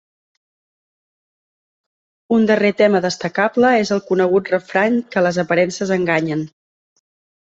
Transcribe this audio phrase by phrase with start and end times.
[2.37, 6.45] Un darrer tema destacable és el conegut refrany que les aparences enganyen.